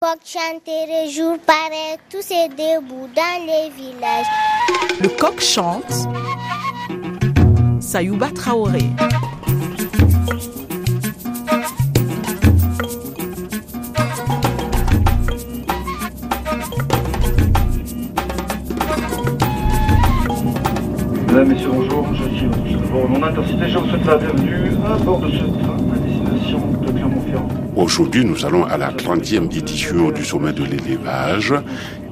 [0.00, 4.26] Coq chanterait jour paraît, tous ces debout dans les villages.
[5.00, 6.06] Le coq chante.
[7.80, 8.78] Sayouba Traoré.
[21.26, 22.06] Mesdames, Messieurs, bonjour.
[22.14, 23.68] Je suis pour mon intercité.
[23.68, 27.67] Je vous souhaite la bienvenue à bord de ce train à destination de Clermont-Ferrand.
[27.78, 31.54] Aujourd'hui, nous allons à la 30e édition du sommet de l'élevage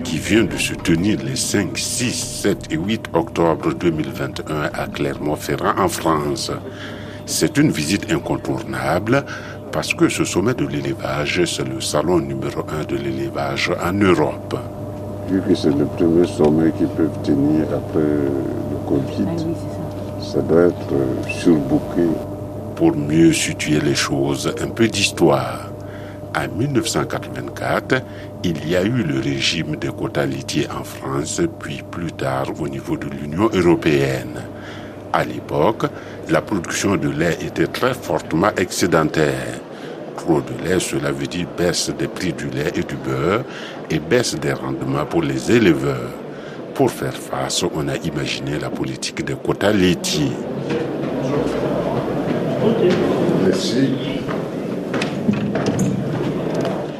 [0.04, 5.76] qui vient de se tenir les 5, 6, 7 et 8 octobre 2021 à Clermont-Ferrand
[5.76, 6.52] en France.
[7.26, 9.24] C'est une visite incontournable
[9.72, 14.56] parce que ce sommet de l'élevage, c'est le salon numéro 1 de l'élevage en Europe.
[15.28, 19.52] Vu que c'est le premier sommet qu'ils peuvent tenir après le Covid,
[20.22, 22.06] ça doit être euh, surbooké.
[22.76, 25.65] Pour mieux situer les choses, un peu d'histoire.
[26.36, 28.02] En 1984,
[28.44, 32.68] il y a eu le régime des quotas laitiers en France, puis plus tard au
[32.68, 34.42] niveau de l'Union européenne.
[35.14, 35.84] À l'époque,
[36.28, 39.60] la production de lait était très fortement excédentaire.
[40.18, 43.44] Trop de lait, cela veut dire baisse des prix du lait et du beurre
[43.88, 46.10] et baisse des rendements pour les éleveurs.
[46.74, 50.32] Pour faire face, on a imaginé la politique des quotas laitiers.
[53.42, 53.88] Merci.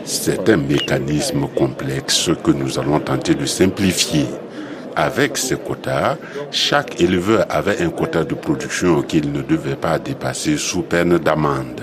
[0.09, 4.27] C'est un mécanisme complexe que nous allons tenter de simplifier.
[4.95, 6.17] Avec ces quotas,
[6.53, 11.83] chaque éleveur avait un quota de production qu'il ne devait pas dépasser sous peine d'amende.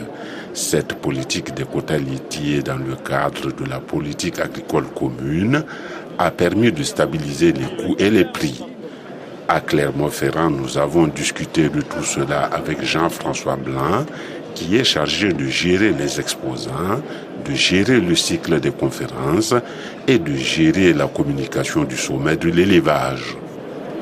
[0.53, 5.65] Cette politique des quotas laitiers dans le cadre de la politique agricole commune
[6.17, 8.63] a permis de stabiliser les coûts et les prix.
[9.49, 14.05] À Clermont-Ferrand, nous avons discuté de tout cela avec Jean-François Blanc,
[14.55, 17.01] qui est chargé de gérer les exposants,
[17.43, 19.53] de gérer le cycle des conférences
[20.07, 23.37] et de gérer la communication du sommet de l'élevage.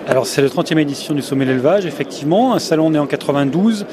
[0.08, 3.86] Alors c'est la 30e édition du sommet de l'élevage, effectivement, un salon né en 92.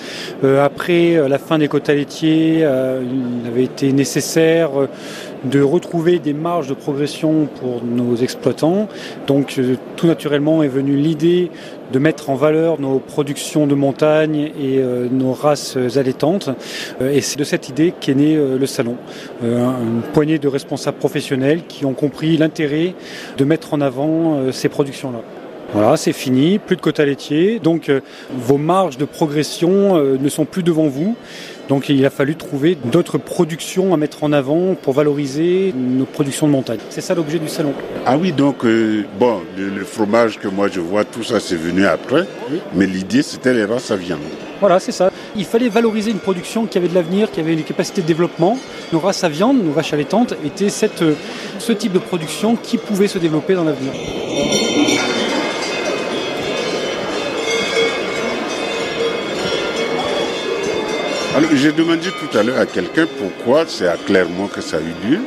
[0.42, 4.70] Euh, après euh, la fin des quotas laitiers, euh, il avait été nécessaire
[5.44, 8.88] de retrouver des marges de progression pour nos exploitants.
[9.26, 11.50] Donc euh, tout naturellement est venue l'idée
[11.92, 16.50] de mettre en valeur nos productions de montagne et euh, nos races allaitantes.
[17.00, 18.96] Euh, et c'est de cette idée qu'est né le salon.
[19.42, 22.94] Une poignée de responsables professionnels qui ont compris l'intérêt
[23.36, 25.20] de mettre en avant ces productions-là.
[25.74, 28.00] Voilà, c'est fini, plus de quotas laitiers, donc euh,
[28.34, 31.14] vos marges de progression euh, ne sont plus devant vous.
[31.68, 36.46] Donc il a fallu trouver d'autres productions à mettre en avant pour valoriser nos productions
[36.46, 36.78] de montagne.
[36.88, 37.74] C'est ça l'objet du salon.
[38.06, 41.56] Ah oui, donc, euh, bon, le, le fromage que moi je vois, tout ça c'est
[41.56, 42.60] venu après, Oui.
[42.74, 44.20] mais l'idée c'était les races à viande.
[44.60, 45.10] Voilà, c'est ça.
[45.36, 48.58] Il fallait valoriser une production qui avait de l'avenir, qui avait une capacité de développement.
[48.94, 51.04] Nos races à viande, nos vaches allaitantes, étaient cette,
[51.58, 53.92] ce type de production qui pouvait se développer dans l'avenir.
[61.38, 64.80] Alors j'ai demandé tout à l'heure à quelqu'un pourquoi c'est à Clermont que ça a
[64.80, 65.20] eu lieu.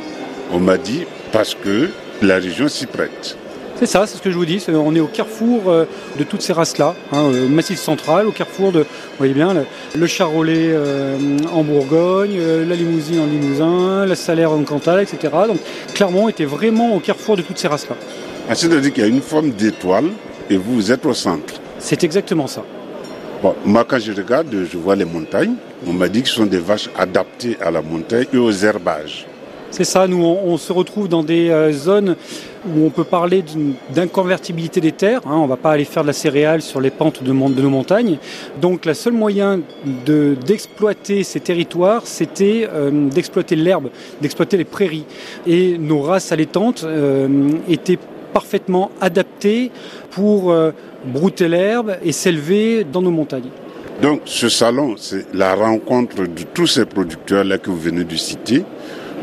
[0.52, 1.88] On m'a dit parce que
[2.20, 3.38] la région s'y prête.
[3.76, 4.62] C'est ça, c'est ce que je vous dis.
[4.68, 5.86] On est au carrefour euh,
[6.18, 8.86] de toutes ces races-là, hein, euh, Massif central, au carrefour de, vous
[9.16, 9.64] voyez bien, le,
[9.98, 11.16] le charolais euh,
[11.50, 15.32] en Bourgogne, euh, la limousine en Limousin, la salaire en Cantal, etc.
[15.48, 15.60] Donc
[15.94, 17.96] Clermont était vraiment au carrefour de toutes ces races-là.
[18.50, 20.10] Ah, C'est-à-dire qu'il y a une forme d'étoile
[20.50, 21.54] et vous êtes au centre.
[21.78, 22.62] C'est exactement ça.
[23.42, 25.54] Bon, moi quand je regarde, je vois les montagnes.
[25.84, 29.26] On m'a dit que ce sont des vaches adaptées à la montagne et aux herbages.
[29.72, 32.14] C'est ça, nous on, se retrouve dans des euh, zones
[32.68, 33.42] où on peut parler
[33.92, 35.22] d'inconvertibilité des terres.
[35.24, 37.70] Hein, on ne va pas aller faire de la céréale sur les pentes de, nos
[37.70, 38.18] montagnes.
[38.60, 39.60] Donc le seul moyen
[40.06, 43.88] de- d'exploiter ces territoires, c'était euh, d'exploiter l'herbe,
[44.20, 45.06] d'exploiter les prairies.
[45.46, 47.28] Et nos races allaitantes euh,
[47.66, 47.98] étaient
[48.32, 49.70] parfaitement adaptées
[50.10, 50.72] pour euh,
[51.04, 53.50] brouter l'herbe et s'élever dans nos montagnes.
[54.00, 58.64] Donc ce salon, c'est la rencontre de tous ces producteurs-là que vous venez de citer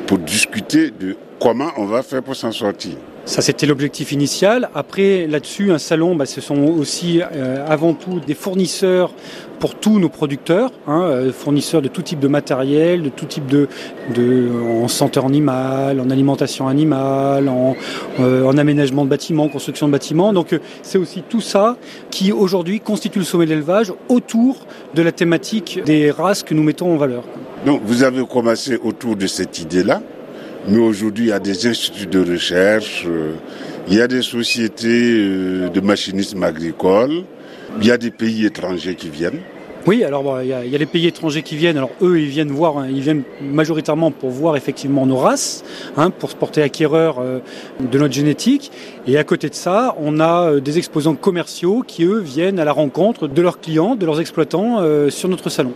[0.08, 2.92] pour discuter de comment on va faire pour s'en sortir.
[3.26, 4.70] Ça, c'était l'objectif initial.
[4.74, 9.14] Après, là-dessus, un salon, bah, ce sont aussi euh, avant tout des fournisseurs
[9.60, 13.46] pour tous nos producteurs, hein, euh, fournisseurs de tout type de matériel, de tout type
[13.46, 13.68] de,
[14.16, 14.50] de
[14.82, 17.76] en santé animale, en alimentation animale, en,
[18.20, 20.34] euh, en aménagement de bâtiments, construction de bâtiments.
[20.34, 21.78] Donc, c'est aussi tout ça
[22.10, 24.66] qui aujourd'hui constitue le sommet de l'élevage autour
[24.96, 27.24] de la thématique des races que nous mettons en valeur.
[27.66, 30.02] Donc vous avez commencé autour de cette idée-là,
[30.68, 33.34] mais aujourd'hui il y a des instituts de recherche, euh,
[33.88, 37.24] il y a des sociétés euh, de machinisme agricole,
[37.82, 39.42] il y a des pays étrangers qui viennent.
[39.88, 41.78] Oui, alors il y, a les pays étrangers qui viennent.
[41.78, 45.64] Alors eux, ils viennent voir, hein, ils viennent majoritairement pour voir effectivement nos races,
[45.96, 47.40] hein, pour se porter acquéreur euh,
[47.80, 48.72] de notre génétique.
[49.08, 52.66] Et à côté de ça, on a euh, des exposants commerciaux qui eux viennent à
[52.66, 55.74] la rencontre de leurs clients, de leurs exploitants euh, sur notre salon.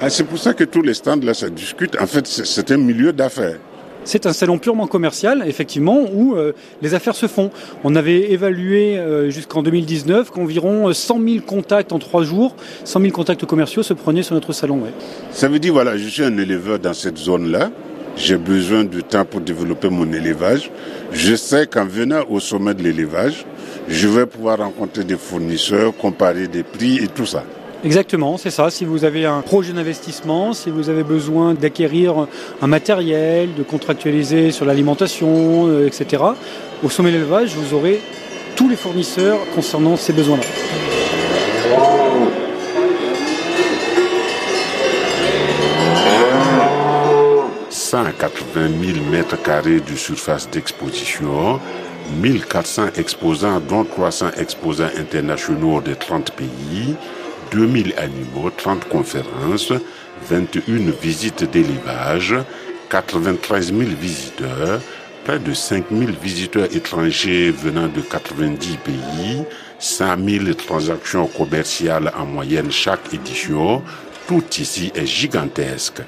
[0.00, 2.00] Ah, c'est pour ça que tous les stands là, ça discute.
[2.00, 3.58] En fait, c'est un milieu d'affaires.
[4.04, 6.52] C'est un salon purement commercial, effectivement, où euh,
[6.82, 7.50] les affaires se font.
[7.84, 12.54] On avait évalué euh, jusqu'en 2019 qu'environ 100 000 contacts en trois jours,
[12.84, 14.82] 100 000 contacts commerciaux se prenaient sur notre salon.
[15.30, 17.70] Ça veut dire, voilà, je suis un éleveur dans cette zone-là.
[18.16, 20.70] J'ai besoin de temps pour développer mon élevage.
[21.12, 23.44] Je sais qu'en venant au sommet de l'élevage,
[23.88, 27.44] je vais pouvoir rencontrer des fournisseurs, comparer des prix et tout ça.
[27.84, 28.70] Exactement, c'est ça.
[28.70, 32.26] Si vous avez un projet d'investissement, si vous avez besoin d'acquérir
[32.62, 36.22] un matériel, de contractualiser sur l'alimentation, euh, etc.,
[36.82, 38.00] au sommet de l'élevage, vous aurez
[38.56, 40.44] tous les fournisseurs concernant ces besoins-là.
[47.68, 51.60] «180 000 mètres carrés de surface d'exposition,
[52.22, 56.96] 1400 exposants, dont 300 exposants internationaux de 30 pays,
[57.54, 59.72] 2000 animaux, 30 conférences,
[60.28, 62.34] 21 visites d'élevage,
[62.90, 64.80] 93 000 visiteurs,
[65.24, 69.44] près de 5 000 visiteurs étrangers venant de 90 pays,
[69.78, 73.82] 100 000 transactions commerciales en moyenne chaque édition.
[74.26, 76.02] Tout ici est gigantesque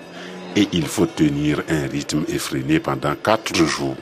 [0.57, 3.97] et il faut tenir un rythme effréné pendant 4 jours.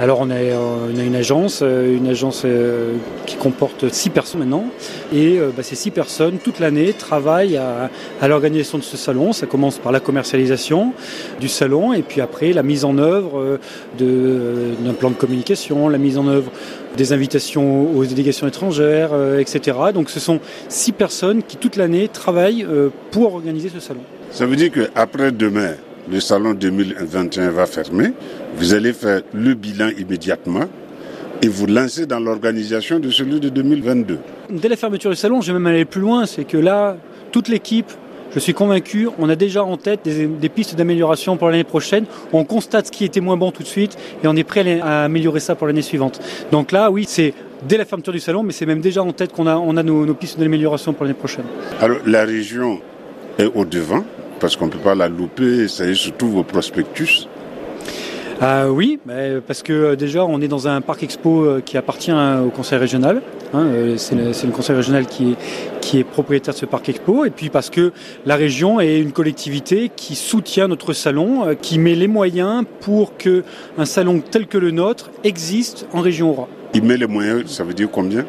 [0.00, 2.94] Alors on a, une agence, euh, une agence euh,
[3.26, 4.64] qui comporte six personnes maintenant,
[5.12, 7.90] et euh, bah, ces six personnes toute l'année travaillent à,
[8.26, 9.34] l'organisation de ce salon.
[9.34, 10.94] Ça commence par la commercialisation
[11.38, 13.58] du salon, et puis après la mise en œuvre
[13.98, 16.50] d'un plan de communication, la mise en œuvre
[16.96, 19.76] des invitations aux délégations étrangères, etc.
[19.92, 22.66] Donc ce sont six personnes qui toute l'année travaillent
[23.10, 24.00] pour organiser ce salon.
[24.30, 25.74] Ça veut dire qu'après demain,
[26.10, 28.12] le salon 2021 va fermer,
[28.56, 30.68] vous allez faire le bilan immédiatement
[31.42, 34.18] et vous lancer dans l'organisation de celui de 2022.
[34.50, 36.96] Dès la fermeture du salon, je vais même aller plus loin, c'est que là,
[37.32, 37.90] toute l'équipe,
[38.32, 42.04] je suis convaincu, on a déjà en tête des, pistes d'amélioration pour l'année prochaine.
[42.32, 45.04] On constate ce qui était moins bon tout de suite et on est prêt à,
[45.04, 46.20] améliorer ça pour l'année suivante.
[46.52, 47.34] Donc là, oui, c'est
[47.66, 49.82] dès la fermeture du salon, mais c'est même déjà en tête qu'on a, on a
[49.82, 51.44] nos, nos pistes d'amélioration pour l'année prochaine.
[51.80, 52.80] Alors la région
[53.38, 54.04] est au devant
[54.38, 57.26] parce qu'on ne peut pas la louper, ça y est surtout vos prospectus.
[58.42, 58.98] Euh, oui,
[59.46, 62.78] parce que euh, déjà on est dans un parc expo euh, qui appartient au conseil
[62.78, 63.20] régional.
[63.52, 63.66] Hein,
[63.96, 65.36] c'est le, conseil régional qui est,
[65.80, 67.24] qui est propriétaire de ce parc expo.
[67.24, 67.92] Et puis parce que
[68.24, 73.44] la région est une collectivité qui soutient notre salon, qui met les moyens pour que
[73.76, 76.48] un salon tel que le nôtre existe en région Aura.
[76.72, 78.24] Il met les moyens, ça veut dire combien?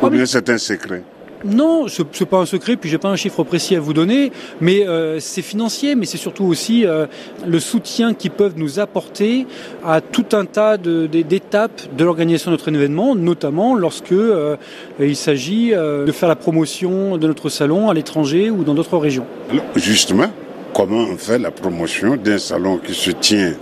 [0.00, 1.02] Combien ah, c'est un secret?
[1.44, 4.32] Non, ce n'est pas un secret, puis j'ai pas un chiffre précis à vous donner,
[4.60, 7.06] mais euh, c'est financier, mais c'est surtout aussi euh,
[7.46, 9.46] le soutien qu'ils peuvent nous apporter
[9.84, 14.56] à tout un tas d'étapes de, l'organisation de notre événement, notamment lorsque euh,
[14.98, 19.26] il s'agit de faire la promotion de notre salon à l'étranger ou dans d'autres régions.
[19.74, 20.30] justement,
[20.74, 23.54] comment on fait la promotion d'un salon qui se tient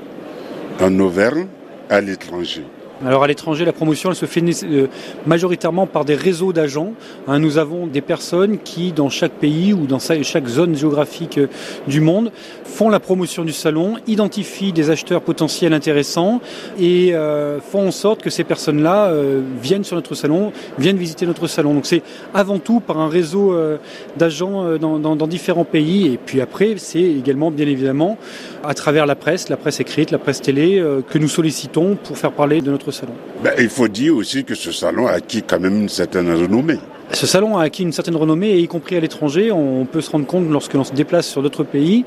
[0.81, 1.47] en Auvergne
[1.91, 2.65] à l'étranger?
[3.07, 4.87] Alors à l'étranger, la promotion elle se fait euh,
[5.27, 6.95] majoritairement par des réseaux d'agents.
[7.29, 11.49] Hein, nous avons des personnes qui, dans chaque pays ou dans chaque zone géographique euh,
[11.87, 12.33] du monde,
[12.65, 16.41] font la promotion du salon, identifient des acheteurs potentiels intéressants
[16.79, 19.13] et euh, font en sorte que ces personnes-là
[19.61, 21.75] viennent sur notre salon, viennent visiter notre salon.
[21.75, 22.03] Donc c'est
[22.33, 23.57] avant tout par un réseau
[24.17, 28.19] d'agents dans, différents pays et puis après c'est également bien évidemment
[28.65, 32.33] à travers la presse, la presse écrite, la presse télé que nous sollicitons pour faire
[32.33, 35.61] parler de notre salon ben, Il faut dire aussi que ce salon a acquis quand
[35.61, 36.79] même une certaine renommée.
[37.13, 39.53] Ce salon a acquis une certaine renommée, et y compris à l'étranger.
[39.53, 42.05] On peut se rendre compte, lorsque l'on se déplace sur d'autres pays,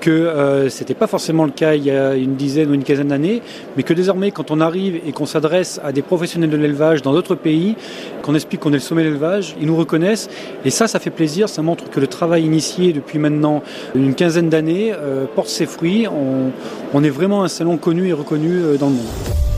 [0.00, 2.82] que euh, ce n'était pas forcément le cas il y a une dizaine ou une
[2.82, 3.42] quinzaine d'années,
[3.76, 7.12] mais que désormais, quand on arrive et qu'on s'adresse à des professionnels de l'élevage dans
[7.12, 7.76] d'autres pays,
[8.22, 10.28] qu'on explique qu'on est le sommet de l'élevage, ils nous reconnaissent.
[10.64, 11.48] Et ça, ça fait plaisir.
[11.48, 13.62] Ça montre que le travail initié depuis maintenant
[13.94, 16.06] une quinzaine d'années euh, porte ses fruits.
[16.08, 16.50] On,
[16.92, 19.49] on, est vraiment un salon connu et reconnu euh, dans le monde.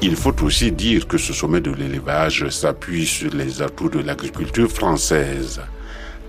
[0.00, 4.70] Il faut aussi dire que ce sommet de l'élevage s'appuie sur les atouts de l'agriculture
[4.70, 5.60] française.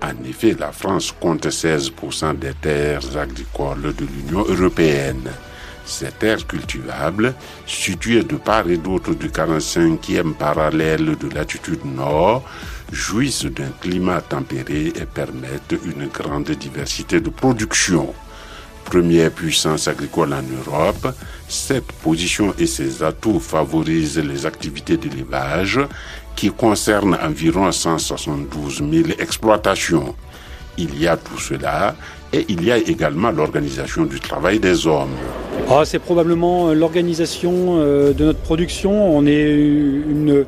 [0.02, 5.30] En effet, la France compte 16% des terres agricoles de l'Union européenne.
[5.84, 7.32] Ces terres cultivables,
[7.64, 12.42] situées de part et d'autre du 45e parallèle de latitude nord,
[12.90, 18.12] jouissent d'un climat tempéré et permettent une grande diversité de production.
[18.90, 21.14] Première puissance agricole en Europe,
[21.48, 25.78] cette position et ses atouts favorisent les activités d'élevage
[26.34, 30.16] qui concernent environ 172 000 exploitations.
[30.76, 31.94] Il y a tout cela
[32.32, 35.16] et il y a également l'organisation du travail des hommes.
[35.68, 39.16] Ah, c'est probablement euh, l'organisation euh, de notre production.
[39.16, 40.46] On est une,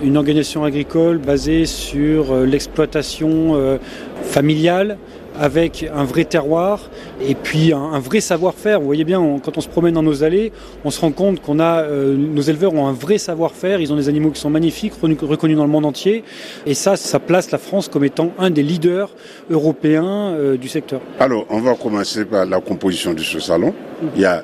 [0.00, 3.78] une organisation agricole basée sur euh, l'exploitation
[4.22, 4.96] familiale,
[5.38, 8.80] avec un vrai terroir et puis un, vrai savoir-faire.
[8.80, 10.52] Vous voyez bien, quand on se promène dans nos allées,
[10.84, 13.80] on se rend compte qu'on a, euh, nos éleveurs ont un vrai savoir-faire.
[13.80, 16.24] Ils ont des animaux qui sont magnifiques, reconnus dans le monde entier.
[16.66, 19.10] Et ça, ça place la France comme étant un des leaders
[19.50, 21.00] européens euh, du secteur.
[21.18, 23.74] Alors, on va commencer par la composition de ce salon.
[24.16, 24.42] Il y a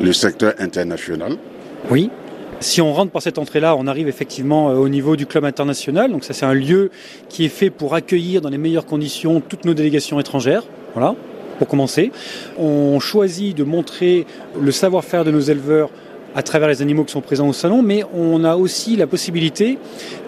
[0.00, 1.36] le secteur international.
[1.90, 2.10] Oui.
[2.60, 6.10] Si on rentre par cette entrée-là, on arrive effectivement euh, au niveau du club international.
[6.10, 6.90] Donc ça, c'est un lieu
[7.28, 10.62] qui est fait pour accueillir dans les meilleures conditions toutes nos délégations étrangères.
[10.94, 11.14] Voilà,
[11.58, 12.10] pour commencer.
[12.58, 14.26] On choisit de montrer
[14.58, 15.90] le savoir-faire de nos éleveurs
[16.34, 19.78] à travers les animaux qui sont présents au salon, mais on a aussi la possibilité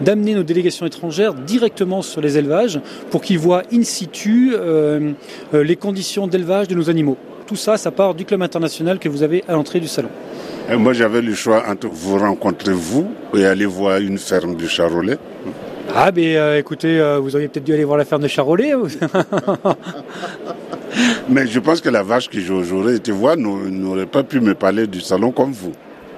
[0.01, 2.81] d'amener nos délégations étrangères directement sur les élevages
[3.11, 5.13] pour qu'ils voient in situ euh,
[5.55, 7.17] euh, les conditions d'élevage de nos animaux.
[7.47, 10.11] Tout ça, ça part du club international que vous avez à l'entrée du salon
[10.77, 15.19] moi, j'avais le choix entre vous rencontrer vous et aller voir une ferme du Charolais.
[15.95, 18.75] Ah, mais euh, écoutez, euh, vous auriez peut-être dû aller voir la ferme de Charolais.
[21.29, 24.87] mais je pense que la vache que j'aurais été voir n'aurait pas pu me parler
[24.87, 25.73] du salon comme vous.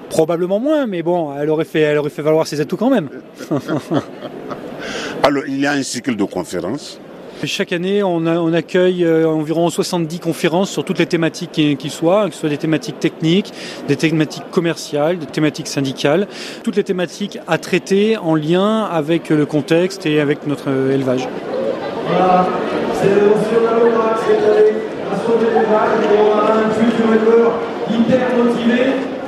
[0.09, 3.07] Probablement moins, mais bon, elle aurait fait, elle aurait fait valoir ses atouts quand même.
[5.23, 6.99] Alors, il y a un cycle de conférences
[7.47, 12.33] chaque année, on, accueille euh, environ 70 conférences sur toutes les thématiques qui, soient, que
[12.33, 13.53] ce soit des thématiques techniques,
[13.87, 16.27] des thématiques commerciales, des thématiques syndicales,
[16.63, 21.27] toutes les thématiques à traiter en lien avec le contexte et avec notre euh, élevage.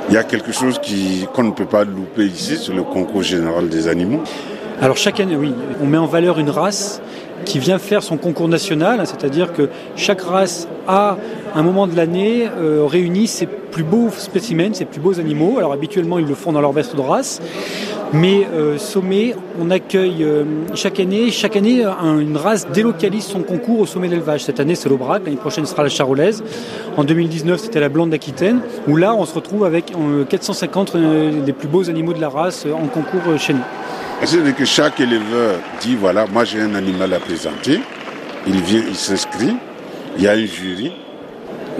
[0.08, 0.80] Il y a quelque chose
[1.32, 4.22] qu'on ne peut pas louper ici, c'est le concours général des animaux.
[4.80, 7.00] Alors chaque année, oui, on met en valeur une race
[7.44, 11.16] qui vient faire son concours national, c'est-à-dire que chaque race a
[11.54, 15.58] un moment de l'année euh, réunit ses plus beaux spécimens, ses plus beaux animaux.
[15.58, 17.40] Alors habituellement ils le font dans leur veste de race,
[18.12, 23.80] mais euh, sommet, on accueille euh, chaque année, chaque année une race délocalise son concours
[23.80, 24.44] au sommet d'élevage.
[24.44, 26.42] Cette année c'est l'Aubrac, l'année prochaine sera la Charolaise.
[26.96, 29.92] En 2019 c'était la Blonde d'Aquitaine, où là on se retrouve avec
[30.28, 30.96] 450
[31.44, 33.64] des plus beaux animaux de la race en concours chez nous.
[34.22, 37.80] C'est-à-dire que chaque éleveur dit voilà, moi j'ai un animal à présenter,
[38.46, 39.56] il vient, il s'inscrit,
[40.16, 40.92] il y a un jury.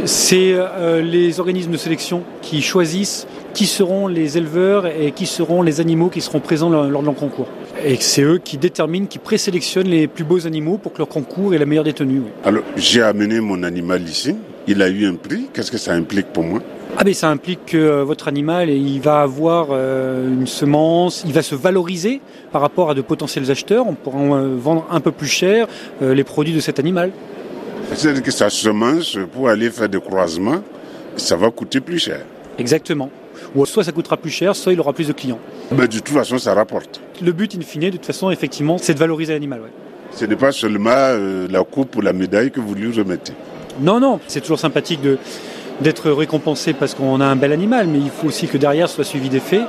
[0.05, 5.63] C'est euh, les organismes de sélection qui choisissent qui seront les éleveurs et qui seront
[5.63, 7.47] les animaux qui seront présents lors, de leur concours.
[7.85, 11.55] Et c'est eux qui déterminent, qui présélectionnent les plus beaux animaux pour que leur concours
[11.55, 12.23] ait la meilleure détenue.
[12.45, 14.37] Alors, j'ai amené mon animal ici,
[14.67, 16.61] il a eu un prix, qu'est-ce que ça implique pour moi?
[16.97, 21.33] Ah ben ça implique que euh, votre animal il va avoir euh, une semence, il
[21.33, 22.21] va se valoriser
[22.53, 23.87] par rapport à de potentiels acheteurs.
[23.87, 25.67] On pourra euh, vendre un peu plus cher
[26.01, 27.11] les produits de cet animal.
[27.95, 30.63] C'est-à-dire que sa semence, pour aller faire des croisements,
[31.17, 32.21] ça va coûter plus cher.
[32.59, 33.11] Exactement.
[33.55, 35.39] Ou soit ça coûtera plus cher, soit il aura plus de clients.
[35.73, 37.01] Mais de toute façon, ça rapporte.
[37.23, 39.61] Le but, in fine, de toute façon, effectivement, c'est de valoriser l'animal.
[40.13, 41.17] Ce n'est pas seulement
[41.51, 43.33] la coupe ou la médaille que vous lui remettez.
[43.81, 45.19] Non, non, c'est toujours sympathique de,
[45.81, 49.05] d'être récompensé parce qu'on a un bel animal, mais il faut aussi que derrière soit
[49.05, 49.67] suivi des faits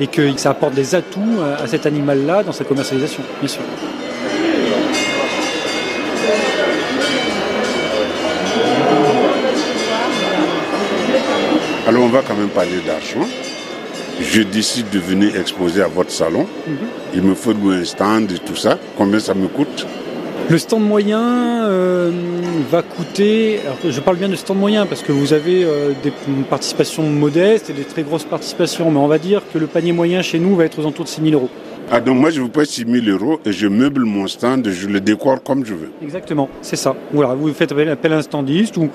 [0.00, 3.62] et que ça apporte des atouts à cet animal-là dans sa commercialisation, bien sûr.
[11.86, 13.28] Alors on va quand même parler d'argent.
[14.20, 16.46] Je décide de venir exposer à votre salon.
[16.66, 16.76] Mhm.
[17.14, 18.76] Il me faut un stand et tout ça.
[18.96, 19.65] Combien ça me coûte?
[20.48, 22.10] Le stand moyen euh,
[22.70, 26.12] va coûter, je parle bien de stand moyen parce que vous avez euh, des
[26.48, 30.22] participations modestes et des très grosses participations, mais on va dire que le panier moyen
[30.22, 31.50] chez nous va être aux alentours de 6 000 euros.
[31.90, 34.88] Ah donc moi je vous paye 6 000 euros et je meuble mon stand, je
[34.88, 35.90] le décore comme je veux.
[36.02, 36.96] Exactement, c'est ça.
[37.12, 38.88] Voilà, vous faites appel à un standiste ou,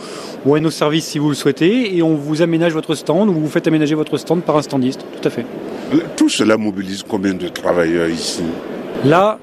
[0.46, 3.34] ou à nos services si vous le souhaitez et on vous aménage votre stand ou
[3.34, 5.46] vous faites aménager votre stand par un standiste, tout à fait.
[6.16, 8.44] Tout cela mobilise combien de travailleurs ici?
[9.06, 9.40] Là,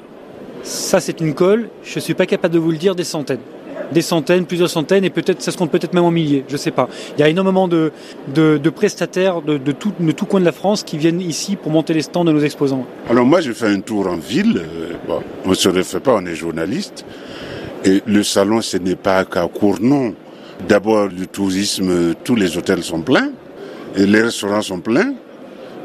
[0.68, 1.70] ça, c'est une colle.
[1.82, 3.40] Je ne suis pas capable de vous le dire, des centaines.
[3.90, 6.58] Des centaines, plusieurs centaines, et peut-être ça se compte peut-être même en milliers, je ne
[6.58, 6.90] sais pas.
[7.16, 7.90] Il y a énormément de,
[8.34, 11.72] de, prestataires de, de, tout, de tout coin de la France qui viennent ici pour
[11.72, 12.84] monter les stands de nos exposants.
[13.08, 14.60] Alors moi, je fais un tour en ville.
[15.08, 17.06] Euh, on ne se refait pas, on est journaliste.
[17.84, 19.48] Et le salon, ce n'est pas qu'à
[19.80, 20.14] nom.
[20.68, 23.30] D'abord, du tourisme, tous les hôtels sont pleins,
[23.96, 25.14] les restaurants sont pleins,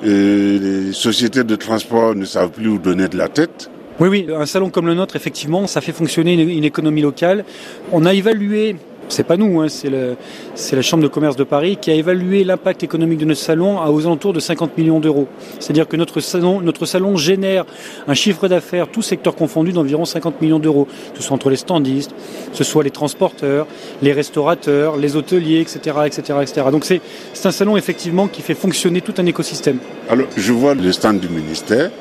[0.03, 3.69] les sociétés de transport ne savent plus où donner de la tête.
[3.99, 7.45] Oui, oui, un salon comme le nôtre, effectivement, ça fait fonctionner une, économie locale.
[7.91, 8.75] On a évalué
[9.09, 12.81] C'est pas nous, hein, c'est la Chambre de commerce de Paris qui a évalué l'impact
[12.81, 15.27] économique de notre salon à aux alentours de 50 millions d'euros.
[15.59, 17.65] C'est-à-dire que notre salon, notre salon génère
[18.07, 20.87] un chiffre d'affaires, tout secteur confondu, d'environ 50 millions d'euros.
[21.13, 22.15] Ce soit entre les standistes,
[22.53, 23.67] ce soit les transporteurs,
[24.01, 25.97] les restaurateurs, les hôteliers, etc.
[26.07, 26.67] etc., etc.
[26.71, 27.01] Donc c'est
[27.45, 29.77] un salon effectivement qui fait fonctionner tout un écosystème.
[30.09, 31.91] Alors je vois le stand du ministère.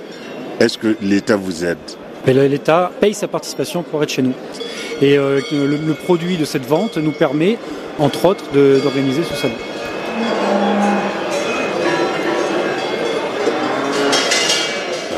[0.60, 1.78] Est-ce que l'État vous aide
[2.26, 4.34] L'État paye sa participation pour être chez nous.
[5.00, 7.58] Et euh, le, produit de cette vente nous permet,
[7.98, 9.54] entre autres, d'organiser ce salon.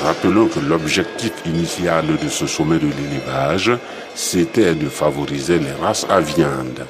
[0.03, 3.73] Rappelons que l'objectif initial de ce sommet de l'élevage,
[4.15, 6.87] c'était de favoriser les races à viande.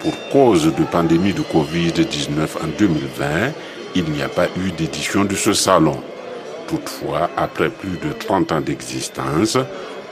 [0.00, 3.52] Pour cause de pandémie de Covid-19 en 2020,
[3.94, 6.00] il n'y a pas eu d'édition de ce salon.
[6.70, 9.58] Toutefois, après plus de 30 ans d'existence,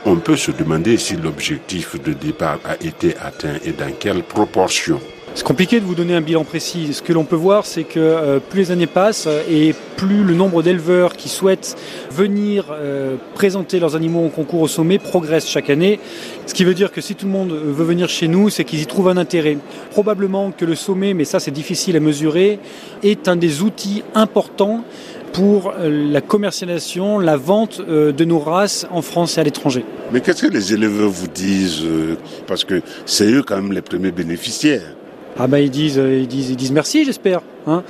[0.05, 5.00] on peut se demander si l'objectif de départ a été atteint et dans quelle proportion.
[5.37, 6.95] C'est compliqué de vous donner un bilan précis.
[6.95, 10.35] Ce que l'on peut voir, c'est que euh, plus les années passent et plus le
[10.35, 11.77] nombre d'éleveurs qui souhaitent
[12.11, 16.00] venir euh, présenter leurs animaux en concours au sommet progresse chaque année.
[16.47, 18.81] Ce qui veut dire que si tout le monde veut venir chez nous, c'est qu'ils
[18.81, 19.59] y trouvent un intérêt.
[19.93, 22.59] Probablement que le sommet, mais ça c'est difficile à mesurer,
[23.05, 24.83] est un des outils importants
[25.32, 29.85] pour euh, la commercialisation, la vente euh, de nos races en France et à l'étranger.
[30.12, 32.16] Mais qu'est-ce que les éleveurs vous disent euh,
[32.47, 34.94] Parce que c'est eux quand même les premiers bénéficiaires.
[35.38, 37.42] Ah ben ils disent, ils disent, ils disent merci, j'espère.
[37.66, 37.85] Hein.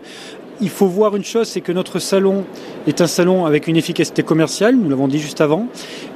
[0.60, 2.44] Il faut voir une chose, c'est que notre salon
[2.86, 5.68] est un salon avec une efficacité commerciale, nous l'avons dit juste avant,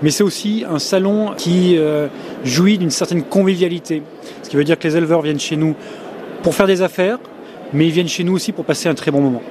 [0.03, 1.79] mais c'est aussi un salon qui
[2.43, 4.03] jouit d'une certaine convivialité.
[4.43, 5.77] Ce qui veut dire que les éleveurs viennent chez nous
[6.43, 7.19] pour faire des affaires,
[7.73, 9.43] mais ils viennent chez nous aussi pour passer un très bon moment.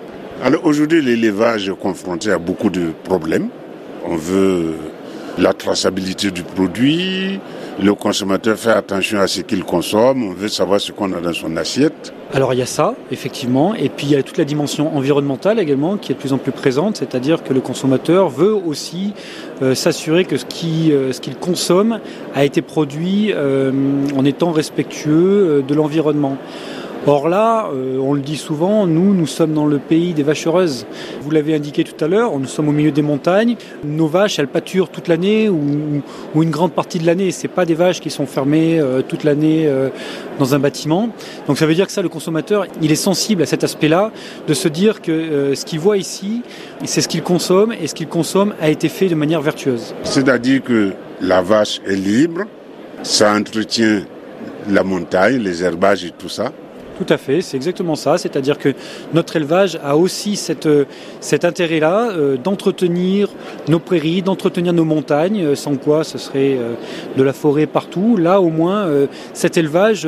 [0.43, 3.49] Alors aujourd'hui, l'élevage est confronté à beaucoup de problèmes.
[4.03, 4.73] On veut
[5.37, 7.39] la traçabilité du produit,
[7.81, 11.33] le consommateur fait attention à ce qu'il consomme, on veut savoir ce qu'on a dans
[11.33, 12.11] son assiette.
[12.33, 15.59] Alors il y a ça, effectivement, et puis il y a toute la dimension environnementale
[15.59, 19.13] également qui est de plus en plus présente, c'est-à-dire que le consommateur veut aussi
[19.61, 21.99] euh, s'assurer que euh, ce qu'il consomme
[22.33, 23.71] a été produit euh,
[24.15, 26.37] en étant respectueux de l'environnement.
[27.07, 30.45] Or là, euh, on le dit souvent, nous, nous sommes dans le pays des vaches
[30.45, 30.85] heureuses.
[31.21, 33.55] Vous l'avez indiqué tout à l'heure, nous sommes au milieu des montagnes.
[33.83, 36.03] Nos vaches, elles pâturent toute l'année ou,
[36.35, 37.31] une grande partie de l'année.
[37.31, 39.89] C'est pas des vaches qui sont fermées euh, toute l'année euh,
[40.37, 41.09] dans un bâtiment.
[41.47, 44.11] Donc ça veut dire que ça, le consommateur, il est sensible à cet aspect-là,
[44.47, 46.43] de se dire que ce qu'il voit ici,
[46.85, 49.95] c'est ce qu'il consomme et ce qu'il consomme a été fait de manière vertueuse.
[50.03, 52.43] C'est-à-dire que la vache est libre,
[53.01, 54.03] ça entretient
[54.69, 56.51] la montagne, les herbages et tout ça.
[57.01, 58.19] Tout à fait, c'est exactement ça.
[58.19, 58.75] C'est-à-dire que
[59.11, 60.85] notre élevage a aussi euh,
[61.19, 63.29] cet intérêt-là euh, d'entretenir
[63.67, 66.59] nos prairies, d'entretenir nos montagnes, euh, sans quoi ce serait
[67.17, 68.17] de la forêt partout.
[68.17, 68.87] Là, au moins,
[69.33, 70.07] cet élevage,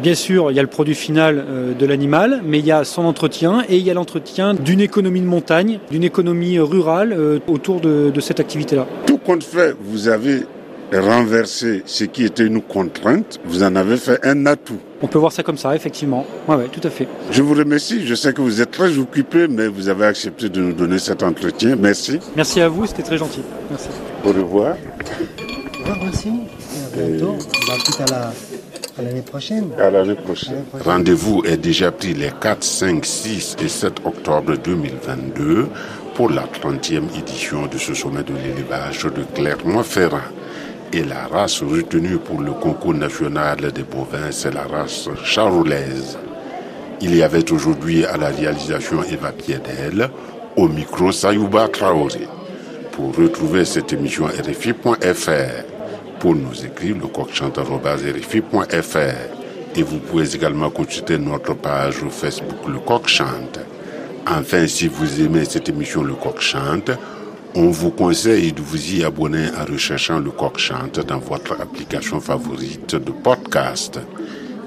[0.00, 1.44] bien sûr, il y a le produit final
[1.76, 5.20] de l'animal, mais il y a son entretien et il y a l'entretien d'une économie
[5.20, 8.86] de montagne, d'une économie rurale autour de, cette activité-là.
[9.06, 9.44] Tout compte
[9.80, 10.44] vous avez
[10.92, 14.78] renverser ce qui était une contrainte, vous en avez fait un atout.
[15.02, 16.26] On peut voir ça comme ça, effectivement.
[16.48, 17.06] Oui, ouais, tout à fait.
[17.30, 18.06] Je vous remercie.
[18.06, 21.22] Je sais que vous êtes très occupé, mais vous avez accepté de nous donner cet
[21.22, 21.76] entretien.
[21.76, 22.18] Merci.
[22.36, 23.42] Merci à vous, c'était très gentil.
[23.70, 23.88] Merci.
[24.24, 24.76] Au revoir.
[24.76, 26.28] Au revoir, merci.
[26.28, 27.36] À bientôt.
[27.38, 28.32] On va à la
[28.98, 29.70] à l'année prochaine.
[29.78, 30.64] À l'année prochaine.
[30.84, 35.68] Rendez-vous est déjà pris les 4, 5, 6 et 7 octobre 2022
[36.14, 40.18] pour la 30e édition de ce sommet de l'élevage de Clermont-Ferrand
[40.92, 46.18] et la race retenue pour le concours national des bovins, c'est la race charolaise.
[47.00, 50.10] Il y avait aujourd'hui à la réalisation Eva Piedel,
[50.56, 52.26] au micro Sayouba Traoré.
[52.92, 55.64] Pour retrouver cette émission RFI.fr,
[56.18, 59.38] pour nous écrire le coq-chante.rfi.fr
[59.76, 63.60] et vous pouvez également consulter notre page Facebook Le Coq Chante.
[64.26, 66.90] Enfin, si vous aimez cette émission Le Coq Chante,
[67.54, 72.20] on vous conseille de vous y abonner en recherchant le coq chante dans votre application
[72.20, 73.98] favorite de podcast.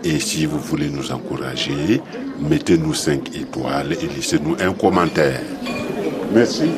[0.03, 2.01] Et si vous voulez nous encourager,
[2.39, 5.41] mettez-nous 5 étoiles et laissez-nous un commentaire.
[6.33, 6.71] Merci.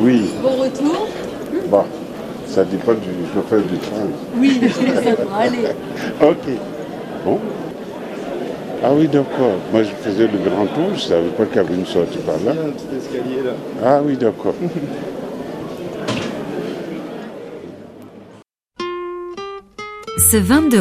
[0.00, 0.30] Oui.
[0.42, 1.08] Bon retour.
[1.68, 1.84] Bon,
[2.46, 4.08] ça dépend du chauffeur du train.
[4.36, 4.60] Oui,
[5.38, 5.68] aller.
[6.22, 6.54] ok.
[7.24, 7.38] Bon.
[8.82, 9.56] Ah oui, d'accord.
[9.72, 12.18] Moi, je faisais le grand tour, je ne savais pas qu'il y avait une sortie
[12.18, 12.52] par là.
[12.52, 13.52] Il y un petit escalier là.
[13.84, 14.54] Ah oui, d'accord.
[20.30, 20.76] Ce 22